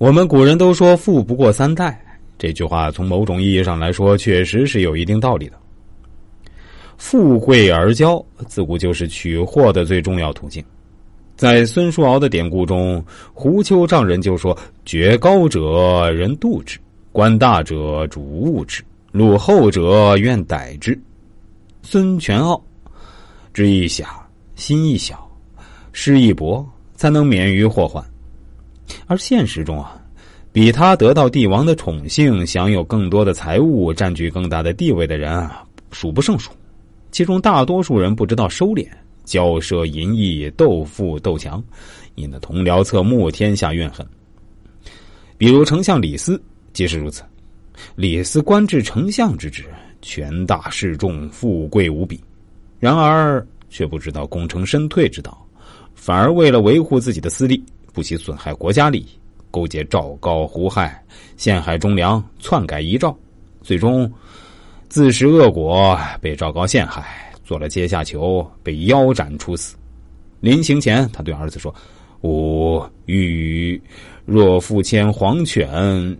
[0.00, 2.02] 我们古人都说“富不过三代”，
[2.38, 5.58] 这句话从某种意义上来说，确实是有一定道理的。
[6.96, 10.64] 富贵而骄，自古就是取货的最重要途径。
[11.36, 13.04] 在孙叔敖的典故中，
[13.34, 14.56] 胡丘丈人就说
[14.86, 16.78] ：“爵高者人妒之，
[17.12, 18.82] 官大者主恶之，
[19.12, 20.98] 禄厚者愿逮之。”
[21.84, 22.58] 孙权傲，
[23.52, 25.30] 志一狭，心一小，
[25.92, 28.02] 势一薄，才能免于祸患。
[29.06, 30.00] 而现实中啊，
[30.52, 36.50] 比他得到帝王的宠幸、享有更多的财物、占据更大的地位的人啊，数不胜数。
[37.10, 38.86] 其中大多数人不知道收敛，
[39.26, 41.62] 骄奢淫逸，斗富斗强，
[42.14, 44.06] 引得同僚侧目，天下怨恨。
[45.36, 46.40] 比如丞相李斯
[46.72, 47.22] 即是如此。
[47.96, 49.64] 李斯官至丞相之职，
[50.02, 52.20] 权大势重，富贵无比，
[52.78, 55.46] 然而却不知道功成身退之道，
[55.94, 57.62] 反而为了维护自己的私利。
[57.92, 59.06] 不惜损害国家利益，
[59.50, 61.02] 勾结赵高、胡亥，
[61.36, 63.16] 陷害忠良，篡改遗诏，
[63.62, 64.10] 最终
[64.88, 69.76] 自食恶果，被赵高陷害，做了阶下囚，被腰斩处死。
[70.40, 71.74] 临行前，他对儿子说
[72.22, 73.80] ：“吾欲
[74.24, 76.16] 若复牵黄犬，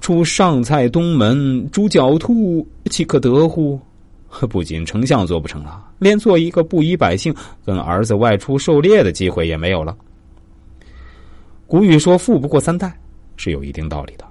[0.00, 3.78] 出上蔡东门，逐狡兔，岂可得乎？”
[4.48, 9.96] 不仅丞相做不成了，连做一个布衣百姓、跟儿子外出狩猎的机会也没有了。
[11.70, 12.92] 古语说“富不过三代”，
[13.38, 14.24] 是有一定道理的。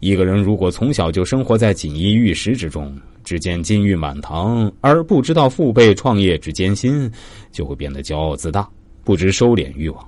[0.00, 7.08] 一个人如果从小就生活在锦衣玉食之中，只见金玉满堂，而不知道父辈创业之艰辛，
[7.52, 8.68] 就会变得骄傲自大，
[9.04, 10.04] 不知收敛欲望，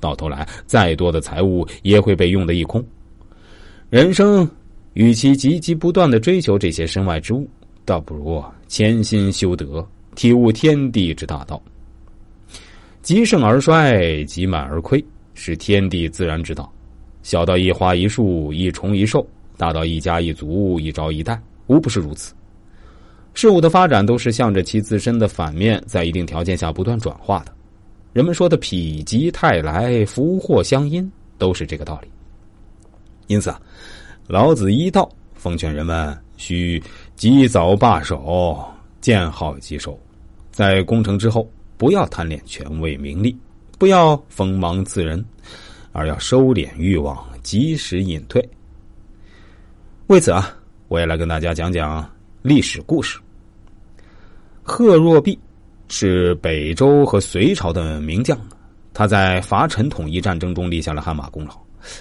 [0.00, 2.84] 到头来再多的财物也会被用得一空。
[3.88, 4.46] 人生
[4.92, 7.48] 与其积极不断的追求这些身外之物，
[7.86, 9.82] 倒不如潜心修德，
[10.14, 11.58] 体悟天地之大道。
[13.00, 15.02] 积盛而衰，积满而亏。
[15.38, 16.68] 是天地自然之道，
[17.22, 19.24] 小到一花一树一虫一兽，
[19.56, 22.34] 大到一家一族一朝一代，无不是如此。
[23.34, 27.52] 事物的发展都是向着其自身的反面，在一定条件下不断转化的。
[28.12, 28.62] 人们说的否
[29.06, 31.08] 极泰来，福祸相因，
[31.38, 32.08] 都是这个道理。
[33.28, 33.60] 因此啊，
[34.26, 36.82] 老子一道奉劝人们需
[37.14, 38.60] 及早罢手，
[39.00, 39.96] 见好即收，
[40.50, 43.36] 在功成之后，不要贪恋权位名利。
[43.78, 45.24] 不要锋芒刺人，
[45.92, 48.46] 而要收敛欲望，及时隐退。
[50.08, 50.52] 为此啊，
[50.88, 52.10] 我也来跟大家讲讲
[52.42, 53.20] 历史故事。
[54.64, 55.38] 贺若弼
[55.88, 58.36] 是北周和隋朝的名将，
[58.92, 61.56] 他在伐陈统一战争中立下了汗马功劳，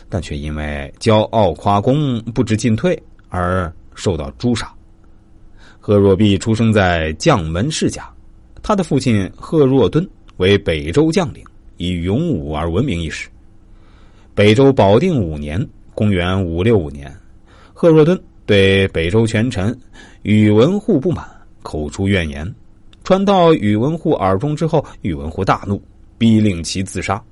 [0.10, 3.00] 但却因为骄傲夸功、不知进退
[3.30, 4.74] 而受到诛杀。
[5.80, 8.12] 贺若弼出生在将门世家，
[8.64, 10.06] 他的父亲贺若敦
[10.38, 11.46] 为北周将领。
[11.78, 13.30] 以勇武而闻名一时。
[14.36, 15.66] 北周保定五年
[15.96, 17.12] （公元五六五年），
[17.74, 19.76] 贺若敦对北周权臣
[20.22, 21.26] 宇文护不满，
[21.64, 22.54] 口出怨言，
[23.04, 25.82] 传到宇文护耳中之后，宇文护大怒，
[26.18, 27.24] 逼令其自杀。